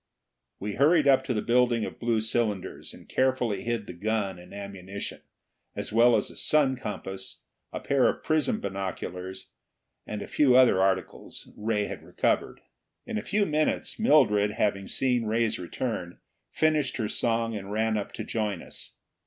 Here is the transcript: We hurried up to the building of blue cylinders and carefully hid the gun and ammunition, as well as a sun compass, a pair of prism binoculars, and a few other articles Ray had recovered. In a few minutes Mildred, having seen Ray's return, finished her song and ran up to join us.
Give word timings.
We 0.59 0.77
hurried 0.77 1.07
up 1.07 1.23
to 1.25 1.33
the 1.35 1.43
building 1.43 1.85
of 1.85 1.99
blue 1.99 2.21
cylinders 2.21 2.91
and 2.91 3.07
carefully 3.07 3.61
hid 3.61 3.85
the 3.85 3.93
gun 3.93 4.39
and 4.39 4.51
ammunition, 4.51 5.21
as 5.75 5.93
well 5.93 6.15
as 6.15 6.31
a 6.31 6.35
sun 6.37 6.75
compass, 6.75 7.43
a 7.71 7.79
pair 7.79 8.09
of 8.09 8.23
prism 8.23 8.59
binoculars, 8.59 9.51
and 10.07 10.23
a 10.23 10.27
few 10.27 10.55
other 10.57 10.81
articles 10.81 11.51
Ray 11.55 11.85
had 11.85 12.01
recovered. 12.01 12.61
In 13.05 13.19
a 13.19 13.23
few 13.23 13.45
minutes 13.45 13.99
Mildred, 13.99 14.53
having 14.53 14.87
seen 14.87 15.25
Ray's 15.25 15.59
return, 15.59 16.17
finished 16.49 16.97
her 16.97 17.07
song 17.07 17.55
and 17.55 17.71
ran 17.71 17.95
up 17.95 18.11
to 18.13 18.23
join 18.23 18.63
us. 18.63 18.95